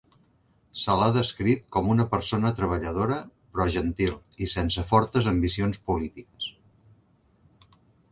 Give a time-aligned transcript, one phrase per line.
[0.83, 3.17] Se l'ha descrit com una persona treballadora,
[3.57, 4.15] però gentil
[4.47, 6.49] i sense fortes ambicions polítiques.